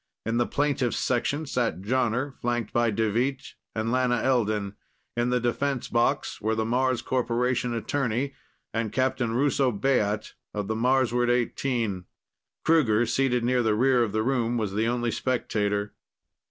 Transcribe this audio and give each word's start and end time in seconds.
In 0.25 0.37
the 0.37 0.47
plaintiff's 0.47 0.97
section 0.97 1.45
sat 1.45 1.81
Jonner, 1.81 2.33
flanked 2.39 2.73
by 2.73 2.89
Deveet 2.89 3.53
and 3.75 3.91
Lana 3.91 4.15
Elden. 4.15 4.73
In 5.15 5.29
the 5.29 5.39
defense 5.39 5.89
box 5.89 6.41
were 6.41 6.55
the 6.55 6.65
Mars 6.65 7.03
Corporation 7.03 7.75
attorney 7.75 8.33
and 8.73 8.91
Captain 8.91 9.35
Russo 9.35 9.71
Baat 9.71 10.33
of 10.55 10.67
the 10.67 10.73
Marsward 10.75 11.29
XVIII. 11.29 12.05
Kruger, 12.65 13.05
seated 13.05 13.43
near 13.43 13.61
the 13.61 13.75
rear 13.75 14.01
of 14.01 14.11
the 14.11 14.23
room, 14.23 14.57
was 14.57 14.73
the 14.73 14.87
only 14.87 15.11
spectator. 15.11 15.93